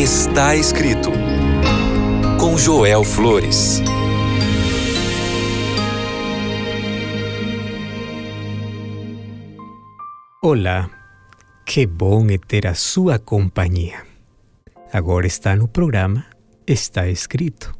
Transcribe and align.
Está 0.00 0.56
escrito 0.56 1.10
com 2.40 2.56
Joel 2.56 3.04
Flores. 3.04 3.82
Olá, 10.42 10.88
que 11.66 11.86
bom 11.86 12.26
é 12.30 12.38
ter 12.38 12.66
a 12.66 12.72
sua 12.72 13.18
companhia. 13.18 14.02
Agora 14.90 15.26
está 15.26 15.54
no 15.54 15.68
programa 15.68 16.24
Está 16.66 17.06
Escrito. 17.06 17.74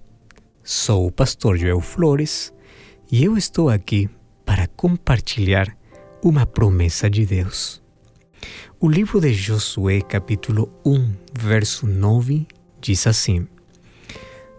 Sou 0.62 1.07
o 1.07 1.11
pastor 1.11 1.57
Joel 1.57 1.80
Flores 1.80 2.52
e 3.11 3.25
eu 3.25 3.34
estou 3.39 3.71
aqui 3.71 4.11
para 4.45 4.66
compartilhar 4.66 5.75
uma 6.23 6.45
promessa 6.45 7.09
de 7.09 7.25
Deus. 7.25 7.80
O 8.79 8.89
livro 8.89 9.21
de 9.21 9.33
Josué, 9.33 10.01
capítulo 10.01 10.73
1, 10.85 11.13
verso 11.39 11.87
9, 11.87 12.47
diz 12.81 13.07
assim: 13.07 13.47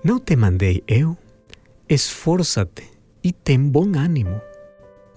Não 0.03 0.20
te 0.20 0.35
mandei 0.35 0.84
eu? 0.88 1.17
Esforça-te 1.89 2.84
e 3.23 3.34
tem 3.34 3.59
bom 3.59 3.91
ânimo. 3.98 4.39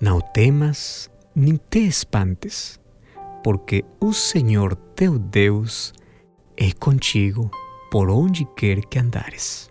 Não 0.00 0.20
temas 0.20 1.10
nem 1.34 1.56
te 1.56 1.80
espantes, 1.80 2.80
porque 3.42 3.84
o 4.00 4.12
Senhor 4.12 4.74
teu 4.96 5.19
Deus 5.19 5.92
é 6.56 6.72
contigo 6.72 7.50
por 7.91 8.08
onde 8.08 8.44
quer 8.56 8.80
que 8.86 8.98
andares. 8.98 9.70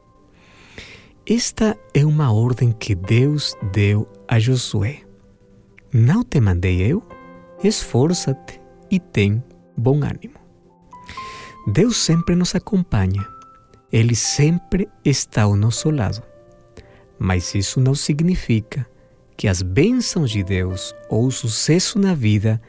Esta 1.26 1.78
é 1.94 2.06
uma 2.06 2.32
ordem 2.32 2.72
que 2.72 2.94
Deus 2.94 3.56
deu 3.72 4.08
a 4.28 4.40
Josué. 4.40 5.02
Não 5.92 6.24
te 6.24 6.40
mandei 6.40 6.82
eu? 6.82 7.02
Esforça-te 7.64 8.63
e 8.94 9.00
tem 9.00 9.44
bom 9.76 10.04
ânimo. 10.04 10.36
Deus 11.66 11.98
sempre 11.98 12.36
nos 12.36 12.54
acompanha. 12.54 13.26
Ele 13.92 14.16
sempre 14.16 14.88
está 15.04 15.44
ao 15.44 15.56
nosso 15.56 15.90
lado. 15.90 16.22
Mas 17.18 17.56
isso 17.56 17.80
não 17.80 17.96
significa 17.96 18.86
que 19.36 19.48
as 19.48 19.64
bênçãos 19.64 20.30
de 20.30 20.44
Deus 20.44 20.94
ou 21.10 21.26
o 21.26 21.32
sucesso 21.32 21.98
na 21.98 22.14
vida 22.14 22.62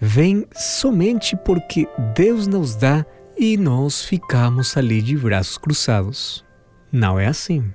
vêm 0.00 0.46
somente 0.54 1.36
porque 1.36 1.88
Deus 2.14 2.46
nos 2.46 2.76
dá 2.76 3.04
e 3.36 3.56
nós 3.56 4.04
ficamos 4.04 4.76
ali 4.76 5.02
de 5.02 5.16
braços 5.16 5.58
cruzados. 5.58 6.44
Não 6.92 7.18
é 7.18 7.26
assim. 7.26 7.72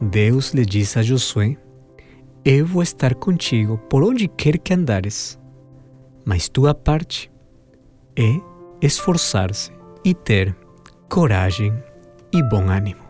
Deus 0.00 0.52
lhe 0.52 0.64
disse 0.64 0.98
a 0.98 1.02
Josué: 1.02 1.56
Eu 2.44 2.66
vou 2.66 2.82
estar 2.82 3.14
contigo 3.16 3.78
por 3.90 4.04
onde 4.04 4.28
quer 4.28 4.58
que 4.58 4.72
andares, 4.72 5.39
mas 6.30 6.48
tua 6.48 6.72
parte 6.72 7.28
é 8.16 8.40
esforçar-se 8.80 9.72
e 10.04 10.14
ter 10.14 10.56
coragem 11.08 11.74
e 12.32 12.40
bom 12.44 12.68
ânimo. 12.68 13.02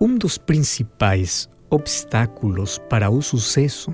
Um 0.00 0.16
dos 0.16 0.38
principais 0.38 1.48
obstáculos 1.68 2.78
para 2.88 3.10
o 3.10 3.20
sucesso 3.20 3.92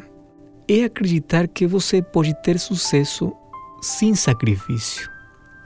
é 0.69 0.85
acreditar 0.85 1.49
que 1.49 1.67
você 1.67 2.03
pode 2.03 2.35
ter 2.43 2.59
sucesso 2.59 3.33
sem 3.81 4.15
sacrifício 4.15 5.11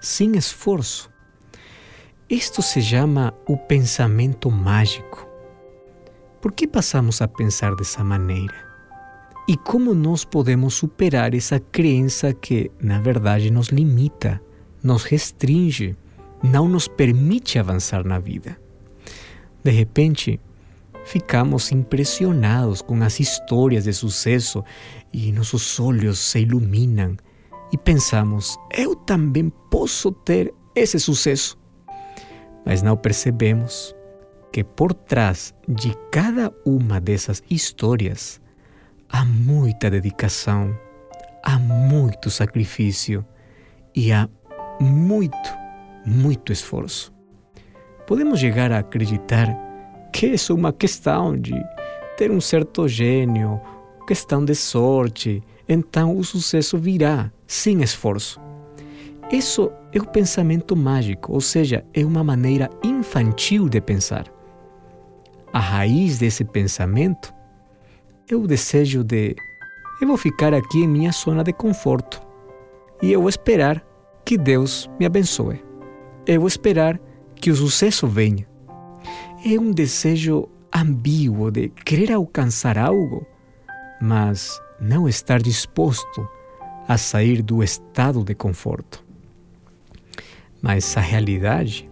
sem 0.00 0.36
esforço. 0.36 1.10
Isto 2.30 2.62
se 2.62 2.80
chama 2.80 3.34
o 3.44 3.56
pensamento 3.56 4.48
mágico. 4.52 5.26
Por 6.40 6.52
que 6.52 6.68
passamos 6.68 7.20
a 7.20 7.26
pensar 7.26 7.74
dessa 7.74 8.04
maneira? 8.04 8.65
E 9.48 9.56
como 9.56 9.94
nós 9.94 10.24
podemos 10.24 10.74
superar 10.74 11.32
essa 11.32 11.60
crença 11.60 12.32
que, 12.32 12.68
na 12.80 13.00
verdade, 13.00 13.48
nos 13.48 13.68
limita, 13.68 14.40
nos 14.82 15.04
restringe, 15.04 15.96
não 16.42 16.68
nos 16.68 16.88
permite 16.88 17.56
avançar 17.56 18.04
na 18.04 18.18
vida? 18.18 18.58
De 19.62 19.70
repente, 19.70 20.40
ficamos 21.04 21.70
impressionados 21.70 22.82
com 22.82 23.00
as 23.04 23.20
histórias 23.20 23.84
de 23.84 23.92
sucesso 23.92 24.64
e 25.12 25.30
nossos 25.30 25.78
olhos 25.78 26.18
se 26.18 26.40
iluminam 26.40 27.16
e 27.72 27.78
pensamos, 27.78 28.58
eu 28.76 28.96
também 28.96 29.52
posso 29.70 30.10
ter 30.10 30.52
esse 30.74 30.98
sucesso. 30.98 31.56
Mas 32.64 32.82
não 32.82 32.96
percebemos 32.96 33.94
que 34.52 34.64
por 34.64 34.92
trás 34.92 35.54
de 35.68 35.94
cada 36.10 36.52
uma 36.64 37.00
dessas 37.00 37.42
histórias 37.48 38.40
há 39.08 39.24
muita 39.24 39.90
dedicação, 39.90 40.76
há 41.42 41.58
muito 41.58 42.30
sacrifício 42.30 43.24
e 43.94 44.12
há 44.12 44.28
muito, 44.80 45.36
muito 46.04 46.52
esforço. 46.52 47.12
Podemos 48.06 48.40
chegar 48.40 48.70
a 48.72 48.78
acreditar 48.78 49.48
que 50.12 50.34
é 50.34 50.52
uma 50.52 50.72
questão 50.72 51.36
de 51.36 51.54
ter 52.16 52.30
um 52.30 52.40
certo 52.40 52.88
gênio, 52.88 53.60
questão 54.06 54.44
de 54.44 54.54
sorte, 54.54 55.42
então 55.68 56.16
o 56.16 56.24
sucesso 56.24 56.78
virá 56.78 57.30
sem 57.46 57.82
esforço. 57.82 58.40
Isso 59.30 59.70
é 59.92 59.98
o 59.98 60.06
pensamento 60.06 60.76
mágico, 60.76 61.32
ou 61.32 61.40
seja, 61.40 61.84
é 61.92 62.04
uma 62.04 62.22
maneira 62.22 62.70
infantil 62.82 63.68
de 63.68 63.80
pensar. 63.80 64.26
A 65.52 65.58
raiz 65.58 66.18
desse 66.18 66.44
pensamento 66.44 67.34
o 68.34 68.46
desejo 68.46 69.04
de 69.04 69.36
eu 70.00 70.08
vou 70.08 70.16
ficar 70.16 70.52
aqui 70.52 70.80
em 70.82 70.88
minha 70.88 71.12
zona 71.12 71.44
de 71.44 71.52
conforto 71.52 72.20
e 73.00 73.12
eu 73.12 73.28
esperar 73.28 73.84
que 74.24 74.36
Deus 74.36 74.90
me 74.98 75.06
abençoe. 75.06 75.64
Eu 76.26 76.46
esperar 76.46 77.00
que 77.36 77.50
o 77.50 77.56
sucesso 77.56 78.06
venha. 78.06 78.46
É 79.44 79.58
um 79.58 79.70
desejo 79.70 80.48
ambíguo 80.74 81.50
de 81.50 81.68
querer 81.68 82.12
alcançar 82.12 82.76
algo, 82.76 83.24
mas 84.00 84.60
não 84.80 85.08
estar 85.08 85.40
disposto 85.40 86.28
a 86.88 86.98
sair 86.98 87.42
do 87.42 87.62
estado 87.62 88.24
de 88.24 88.34
conforto. 88.34 89.04
Mas 90.60 90.96
a 90.96 91.00
realidade 91.00 91.88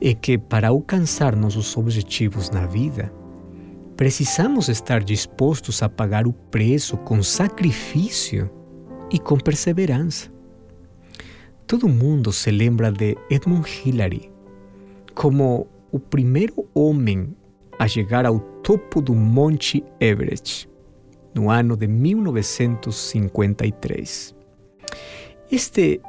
é 0.00 0.14
que 0.14 0.38
para 0.38 0.68
alcançar 0.68 1.34
nossos 1.34 1.76
objetivos 1.76 2.48
na 2.50 2.64
vida, 2.66 3.12
precisamos 3.98 4.68
estar 4.68 5.02
dispostos 5.02 5.82
a 5.82 5.88
pagar 5.88 6.28
o 6.28 6.32
preço 6.32 6.96
com 6.98 7.20
sacrifício 7.20 8.48
e 9.10 9.18
com 9.18 9.36
perseverança. 9.36 10.30
Todo 11.66 11.88
mundo 11.88 12.32
se 12.32 12.52
lembra 12.52 12.92
de 12.92 13.18
Edmund 13.28 13.68
Hillary 13.68 14.30
como 15.16 15.66
o 15.90 15.98
primeiro 15.98 16.68
homem 16.72 17.34
a 17.76 17.88
chegar 17.88 18.24
ao 18.24 18.38
topo 18.38 19.00
do 19.00 19.16
Monte 19.16 19.84
Everest 19.98 20.70
no 21.34 21.50
ano 21.50 21.76
de 21.76 21.88
1953. 21.88 24.32
Este 25.50 26.00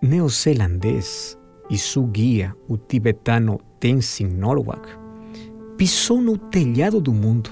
neozelandês 0.00 1.38
e 1.68 1.76
seu 1.76 2.04
guia, 2.04 2.56
o 2.66 2.78
tibetano 2.78 3.60
Tenzin 3.78 4.28
Norwag, 4.28 5.03
pisou 5.76 6.20
no 6.20 6.36
telhado 6.38 7.00
do 7.00 7.12
mundo, 7.12 7.50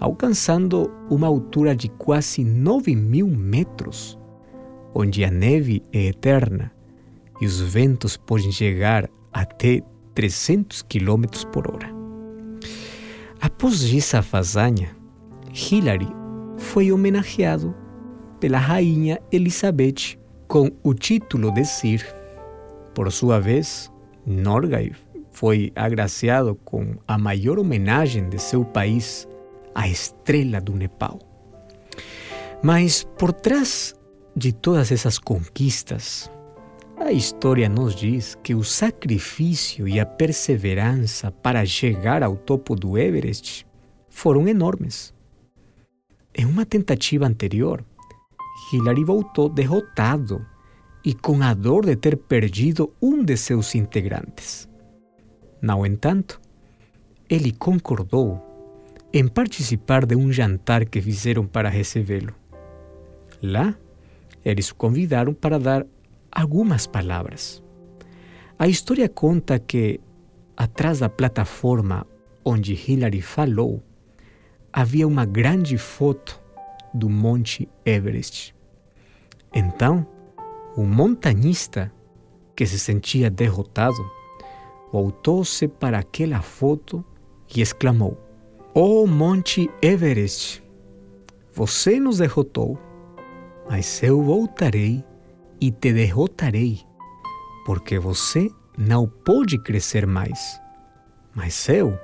alcançando 0.00 0.90
uma 1.10 1.26
altura 1.26 1.74
de 1.74 1.88
quase 1.88 2.44
9 2.44 2.94
mil 2.94 3.26
metros, 3.28 4.18
onde 4.94 5.24
a 5.24 5.30
neve 5.30 5.82
é 5.92 6.06
eterna 6.06 6.72
e 7.40 7.46
os 7.46 7.60
ventos 7.60 8.16
podem 8.16 8.50
chegar 8.50 9.08
até 9.32 9.82
300 10.14 10.82
km 10.82 11.24
por 11.52 11.70
hora. 11.70 11.94
Após 13.40 13.94
essa 13.94 14.22
façanha, 14.22 14.96
Hillary 15.52 16.08
foi 16.56 16.90
homenageado 16.90 17.74
pela 18.40 18.58
rainha 18.58 19.20
Elizabeth 19.30 20.18
com 20.48 20.70
o 20.82 20.94
título 20.94 21.50
de 21.50 21.64
Sir. 21.64 22.02
Por 22.94 23.12
sua 23.12 23.38
vez, 23.38 23.92
Norgay 24.26 24.92
foi 25.36 25.70
agraciado 25.76 26.54
com 26.64 26.96
a 27.06 27.18
maior 27.18 27.58
homenagem 27.58 28.26
de 28.26 28.38
seu 28.38 28.64
país, 28.64 29.28
a 29.74 29.86
estrela 29.86 30.62
do 30.62 30.72
Nepal. 30.72 31.18
Mas 32.62 33.04
por 33.18 33.34
trás 33.34 33.94
de 34.34 34.50
todas 34.50 34.90
essas 34.90 35.18
conquistas, 35.18 36.30
a 36.96 37.12
história 37.12 37.68
nos 37.68 37.94
diz 37.94 38.34
que 38.42 38.54
o 38.54 38.64
sacrifício 38.64 39.86
e 39.86 40.00
a 40.00 40.06
perseverança 40.06 41.30
para 41.30 41.66
chegar 41.66 42.22
ao 42.22 42.34
topo 42.34 42.74
do 42.74 42.96
Everest 42.96 43.66
foram 44.08 44.48
enormes. 44.48 45.12
Em 46.34 46.46
uma 46.46 46.64
tentativa 46.64 47.26
anterior, 47.26 47.84
Hillary 48.72 49.04
voltou 49.04 49.50
derrotado 49.50 50.42
e 51.04 51.12
com 51.12 51.42
a 51.42 51.52
dor 51.52 51.84
de 51.84 51.94
ter 51.94 52.16
perdido 52.16 52.90
um 53.02 53.22
de 53.22 53.36
seus 53.36 53.74
integrantes. 53.74 54.66
No 55.60 55.86
entanto, 55.86 56.40
ele 57.28 57.52
concordou 57.52 58.42
em 59.12 59.26
participar 59.26 60.04
de 60.04 60.14
um 60.14 60.30
jantar 60.32 60.84
que 60.84 61.00
fizeram 61.00 61.46
para 61.46 61.68
recebê-lo. 61.68 62.34
Lá, 63.42 63.74
eles 64.44 64.70
o 64.70 64.74
convidaram 64.74 65.32
para 65.32 65.58
dar 65.58 65.86
algumas 66.30 66.86
palavras. 66.86 67.62
A 68.58 68.68
história 68.68 69.08
conta 69.08 69.58
que, 69.58 70.00
atrás 70.56 71.00
da 71.00 71.08
plataforma 71.08 72.06
onde 72.44 72.74
Hillary 72.74 73.20
falou, 73.20 73.82
havia 74.72 75.06
uma 75.08 75.24
grande 75.24 75.76
foto 75.78 76.40
do 76.92 77.08
Monte 77.08 77.68
Everest. 77.84 78.54
Então, 79.52 80.06
o 80.76 80.82
montanhista, 80.84 81.92
que 82.54 82.66
se 82.66 82.78
sentia 82.78 83.30
derrotado, 83.30 83.96
voltou-se 84.96 85.68
para 85.68 85.98
aquela 85.98 86.40
foto 86.40 87.04
e 87.54 87.60
exclamou: 87.60 88.18
Oh 88.72 89.06
Monte 89.06 89.70
Everest, 89.82 90.64
você 91.52 92.00
nos 92.00 92.16
derrotou, 92.16 92.78
mas 93.68 94.02
eu 94.02 94.22
voltarei 94.22 95.04
e 95.60 95.70
te 95.70 95.92
derrotarei, 95.92 96.80
porque 97.66 97.98
você 97.98 98.48
não 98.78 99.06
pode 99.06 99.58
crescer 99.58 100.06
mais, 100.06 100.58
mas 101.34 101.68
eu 101.68 101.98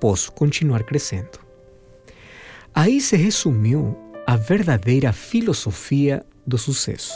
posso 0.00 0.32
continuar 0.32 0.84
crescendo. 0.84 1.38
Aí 2.74 2.98
se 2.98 3.14
resumiu 3.14 3.94
a 4.26 4.36
verdadeira 4.36 5.12
filosofia 5.12 6.24
do 6.46 6.56
sucesso. 6.56 7.12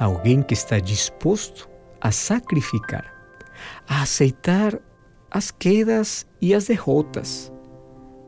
Alguém 0.00 0.42
que 0.42 0.54
está 0.54 0.80
disposto 0.80 1.70
a 2.00 2.10
sacrificar, 2.10 3.21
a 3.88 4.02
aceitar 4.02 4.78
as 5.30 5.50
quedas 5.50 6.26
e 6.40 6.54
as 6.54 6.66
derrotas, 6.66 7.52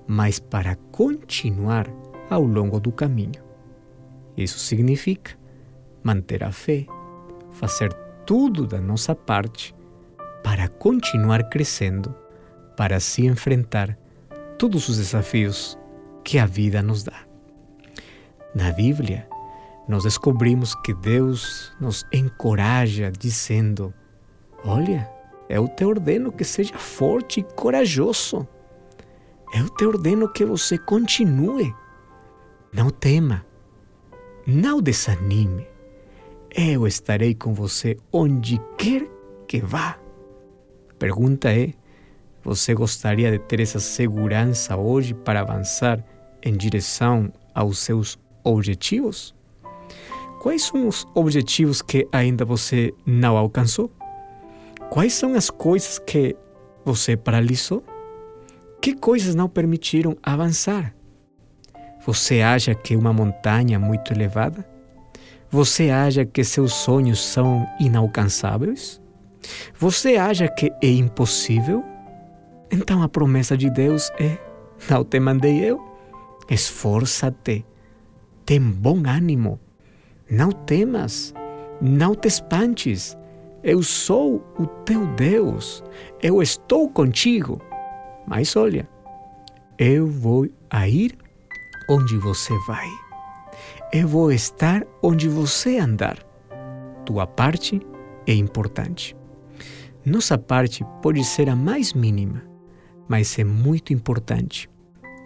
mas 0.06 0.38
para 0.38 0.76
continuar 0.90 1.86
ao 2.30 2.42
longo 2.42 2.80
do 2.80 2.90
caminho. 2.90 3.42
Isso 4.36 4.58
significa 4.58 5.38
manter 6.02 6.42
a 6.42 6.50
fé, 6.50 6.86
fazer 7.52 7.92
tudo 8.26 8.66
da 8.66 8.80
nossa 8.80 9.14
parte 9.14 9.74
para 10.42 10.68
continuar 10.68 11.48
crescendo, 11.48 12.14
para 12.76 13.00
se 13.00 13.26
enfrentar 13.26 13.98
todos 14.58 14.88
os 14.88 14.98
desafios 14.98 15.78
que 16.22 16.38
a 16.38 16.46
vida 16.46 16.82
nos 16.82 17.04
dá. 17.04 17.24
Na 18.54 18.70
Bíblia, 18.72 19.28
nós 19.88 20.04
descobrimos 20.04 20.74
que 20.76 20.94
Deus 20.94 21.72
nos 21.80 22.06
encoraja 22.12 23.10
dizendo: 23.10 23.92
Olha, 24.64 25.10
eu 25.48 25.68
te 25.68 25.84
ordeno 25.84 26.32
que 26.32 26.44
seja 26.44 26.78
forte 26.78 27.40
e 27.40 27.42
corajoso. 27.42 28.46
Eu 29.54 29.68
te 29.68 29.84
ordeno 29.84 30.32
que 30.32 30.44
você 30.44 30.78
continue. 30.78 31.74
Não 32.72 32.90
tema, 32.90 33.44
não 34.46 34.80
desanime. 34.80 35.66
Eu 36.50 36.86
estarei 36.86 37.34
com 37.34 37.52
você 37.52 37.96
onde 38.12 38.60
quer 38.76 39.08
que 39.46 39.60
vá. 39.60 39.98
A 40.90 40.94
pergunta 40.98 41.52
é: 41.52 41.72
você 42.42 42.74
gostaria 42.74 43.30
de 43.30 43.38
ter 43.38 43.60
essa 43.60 43.80
segurança 43.80 44.76
hoje 44.76 45.14
para 45.14 45.40
avançar 45.40 46.04
em 46.42 46.56
direção 46.56 47.32
aos 47.54 47.78
seus 47.78 48.18
objetivos? 48.42 49.34
Quais 50.40 50.62
são 50.62 50.88
os 50.88 51.06
objetivos 51.14 51.80
que 51.80 52.06
ainda 52.12 52.44
você 52.44 52.92
não 53.06 53.36
alcançou? 53.36 53.90
Quais 54.94 55.12
são 55.12 55.34
as 55.34 55.50
coisas 55.50 55.98
que 55.98 56.36
você 56.84 57.16
paralisou? 57.16 57.82
Que 58.80 58.94
coisas 58.94 59.34
não 59.34 59.48
permitiram 59.48 60.16
avançar? 60.22 60.94
Você 62.06 62.40
acha 62.40 62.76
que 62.76 62.94
uma 62.94 63.12
montanha 63.12 63.76
muito 63.76 64.12
elevada? 64.12 64.64
Você 65.50 65.90
acha 65.90 66.24
que 66.24 66.44
seus 66.44 66.74
sonhos 66.74 67.18
são 67.20 67.66
inalcançáveis? 67.80 69.02
Você 69.76 70.14
acha 70.14 70.46
que 70.46 70.70
é 70.80 70.90
impossível? 70.90 71.84
Então 72.70 73.02
a 73.02 73.08
promessa 73.08 73.56
de 73.56 73.68
Deus 73.70 74.12
é: 74.16 74.38
Não 74.88 75.04
te 75.04 75.18
mandei 75.18 75.58
eu? 75.58 75.84
Esforça-te 76.48 77.66
tem 78.46 78.60
bom 78.60 79.02
ânimo. 79.08 79.58
Não 80.30 80.52
temas, 80.52 81.34
não 81.80 82.14
te 82.14 82.28
espantes. 82.28 83.18
Eu 83.66 83.82
sou 83.82 84.44
o 84.58 84.66
teu 84.66 85.06
Deus. 85.14 85.82
Eu 86.22 86.42
estou 86.42 86.86
contigo. 86.86 87.58
Mas 88.26 88.54
olha, 88.56 88.86
eu 89.78 90.06
vou 90.06 90.46
a 90.68 90.86
ir 90.86 91.16
onde 91.88 92.18
você 92.18 92.52
vai. 92.66 92.86
Eu 93.90 94.06
vou 94.06 94.30
estar 94.30 94.84
onde 95.02 95.30
você 95.30 95.78
andar. 95.78 96.18
Tua 97.06 97.26
parte 97.26 97.80
é 98.26 98.34
importante. 98.34 99.16
Nossa 100.04 100.36
parte 100.36 100.84
pode 101.00 101.24
ser 101.24 101.48
a 101.48 101.56
mais 101.56 101.94
mínima, 101.94 102.42
mas 103.08 103.38
é 103.38 103.44
muito 103.44 103.94
importante. 103.94 104.68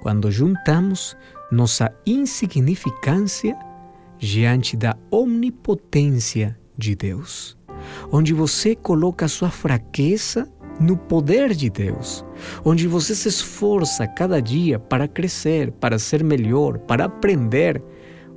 Quando 0.00 0.30
juntamos 0.30 1.16
nossa 1.50 1.92
insignificância 2.06 3.58
diante 4.16 4.76
da 4.76 4.96
onipotência 5.10 6.56
de 6.76 6.94
Deus, 6.94 7.57
onde 8.10 8.32
você 8.32 8.74
coloca 8.74 9.26
a 9.26 9.28
sua 9.28 9.50
fraqueza 9.50 10.48
no 10.80 10.96
poder 10.96 11.54
de 11.54 11.68
Deus, 11.68 12.24
onde 12.64 12.86
você 12.86 13.14
se 13.14 13.28
esforça 13.28 14.06
cada 14.06 14.40
dia 14.40 14.78
para 14.78 15.08
crescer, 15.08 15.72
para 15.72 15.98
ser 15.98 16.22
melhor, 16.22 16.78
para 16.78 17.06
aprender, 17.06 17.82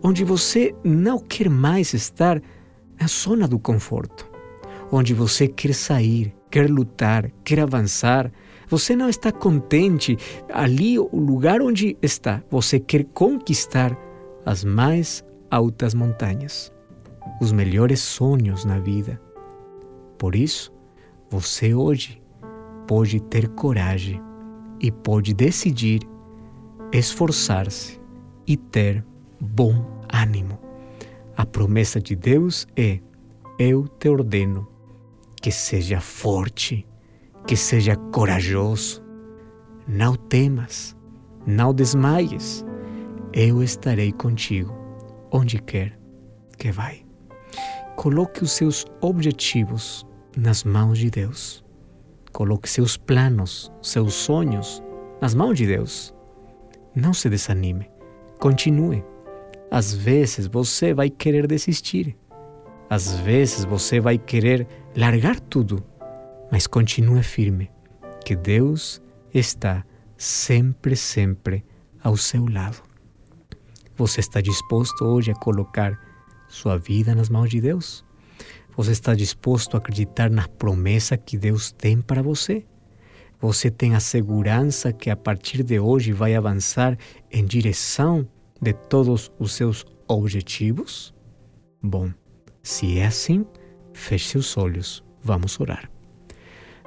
onde 0.04 0.24
você 0.24 0.74
não 0.84 1.19
quer 1.19 1.50
mais 1.50 1.94
estar 1.94 2.42
na 3.00 3.08
zona 3.08 3.48
do 3.48 3.60
conforto, 3.60 4.30
onde 4.92 5.13
você 5.13 5.48
quer 5.48 5.74
sair, 5.74 6.34
quer 6.50 6.69
lutar, 6.69 7.31
quer 7.44 7.60
avançar, 7.60 8.31
você 8.68 8.96
não 8.96 9.10
está 9.10 9.31
contente 9.31 10.18
ali, 10.52 10.98
o 10.98 11.10
lugar 11.13 11.62
onde 11.62 11.98
está. 12.02 12.42
Você 12.50 12.80
quer 12.80 13.04
conquistar 13.04 13.98
as 14.46 14.63
mais 14.63 15.24
altas 15.50 15.94
montanhas, 15.94 16.72
os 17.42 17.52
melhores 17.52 18.00
sonhos 18.00 18.63
na 18.63 18.80
vida. 18.80 19.19
Por 20.22 20.36
isso, 20.36 20.72
você 21.32 21.74
hoje 21.74 22.22
pode 22.88 23.20
ter 23.22 23.50
coragem 23.50 24.22
e 24.80 24.92
pode 24.92 25.34
decidir 25.34 26.02
esforçar-se 26.94 28.00
e 28.46 28.56
ter 28.56 29.04
bom 29.40 29.84
ânimo. 30.14 30.60
A 31.36 31.44
promessa 31.44 32.00
de 32.00 32.16
Deus 32.16 32.68
é: 32.76 33.00
eu 33.58 33.88
te 33.88 34.10
ordeno 34.10 34.68
que 35.42 35.52
seja 35.52 36.00
forte 36.00 36.88
que 37.48 37.56
seja 37.56 37.96
corajoso. 37.96 39.04
Não 39.88 40.16
temas, 40.16 40.96
não 41.48 41.74
desmaies. 41.74 42.63
Eu 43.34 43.63
estarei 43.63 44.12
contigo 44.12 44.72
onde 45.32 45.58
quer 45.58 46.00
que 46.60 46.72
vai. 46.72 47.04
Coloque 47.96 48.44
os 48.44 48.51
seus 48.51 48.86
objetivos 49.01 50.06
nas 50.36 50.64
mãos 50.64 50.98
de 50.98 51.10
Deus. 51.10 51.64
Coloque 52.32 52.70
seus 52.70 52.98
planos, 52.98 53.72
seus 53.82 54.14
sonhos 54.14 54.82
nas 55.22 55.34
mãos 55.34 55.58
de 55.58 55.68
Deus. 55.68 56.14
Não 56.96 57.14
se 57.14 57.30
desanime. 57.30 57.90
Continue. 58.40 59.04
Às 59.70 59.94
vezes 59.94 60.48
você 60.48 60.94
vai 60.94 61.10
querer 61.10 61.48
desistir. 61.48 62.18
Às 62.90 63.18
vezes 63.20 63.64
você 63.66 64.00
vai 64.00 64.18
querer 64.18 64.68
largar 64.96 65.40
tudo 65.40 65.84
mas 66.52 66.68
continue 66.68 67.24
firme, 67.24 67.72
que 68.26 68.36
Deus 68.36 69.02
está 69.34 69.86
sempre, 70.18 70.98
sempre 70.98 71.64
ao 72.04 72.18
seu 72.18 72.46
lado. 72.46 72.84
Você 73.96 74.20
está 74.20 74.42
disposto 74.42 75.06
hoje 75.06 75.32
a 75.32 75.36
colocar 75.36 75.98
sua 76.50 76.78
vida 76.78 77.16
nas 77.16 77.30
mãos 77.30 77.50
de 77.50 77.62
Deus? 77.62 78.04
Você 78.75 78.92
está 78.92 79.13
disposto 79.13 79.75
a 79.75 79.78
acreditar 79.80 80.30
na 80.30 80.48
promessa 80.48 81.18
que 81.18 81.38
Deus 81.38 81.72
tem 81.72 82.01
para 82.01 82.22
você? 82.22 82.66
Você 83.40 83.70
tem 83.70 83.96
a 83.96 84.00
segurança 84.00 84.94
que 84.94 85.10
a 85.10 85.16
partir 85.16 85.63
de 85.63 85.80
hoje 85.80 86.13
vai 86.13 86.36
avançar 86.36 86.98
em 87.30 87.44
direção 87.44 88.28
de 88.62 88.72
todos 88.72 89.32
os 89.38 89.54
seus 89.54 89.86
objetivos? 90.08 91.13
Bom, 91.82 92.12
se 92.63 93.00
é 93.00 93.08
assim, 93.08 93.46
feche 93.94 94.30
seus 94.30 94.56
olhos. 94.58 95.04
Vamos 95.24 95.60
orar. 95.60 95.90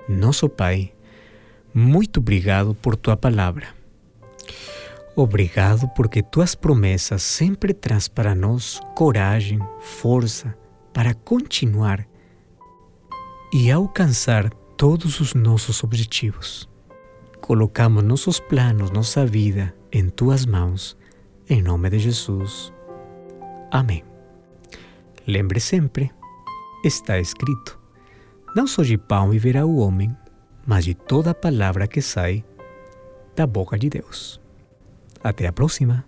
Nosso 0.09 0.49
Pai, 0.49 0.93
muito 1.73 2.19
obrigado 2.19 2.75
por 2.75 2.97
tua 2.97 3.17
palavra. 3.17 3.69
Obrigado 5.17 5.89
porque 5.95 6.23
tuas 6.23 6.55
promessas 6.55 7.23
sempre 7.23 7.73
traz 7.73 8.09
para 8.09 8.35
nós 8.35 8.81
coragem, 8.97 9.59
força 9.81 10.57
para 10.95 11.13
continuar 11.13 12.09
e 13.53 13.71
alcançar 13.71 14.49
todos 14.79 15.21
os 15.21 15.35
nossos 15.35 15.85
objetivos. 15.85 16.67
Colocamos 17.41 18.03
nossos 18.03 18.41
planos, 18.41 18.91
nossa 18.91 19.27
vida 19.27 19.75
em 19.93 20.09
tuas 20.09 20.47
mãos, 20.47 20.97
em 21.51 21.61
nome 21.61 21.91
de 21.91 21.99
Jesus. 21.99 22.73
Amém. 23.71 24.03
Lembre 25.27 25.61
sempre, 25.61 26.11
está 26.85 27.19
escrito 27.19 27.79
Não 28.57 28.67
só 28.67 28.83
de 28.83 28.97
pão 28.97 29.31
viverá 29.31 29.67
o 29.67 29.77
homem, 29.77 30.17
mas 30.67 30.85
de 30.85 30.95
toda 30.95 31.35
palavra 31.35 31.87
que 31.87 32.01
sai 32.01 32.45
da 33.37 33.47
boca 33.47 33.79
de 33.79 33.91
Deus. 33.91 34.41
Até 35.23 35.47
a 35.47 35.53
próxima! 35.53 36.03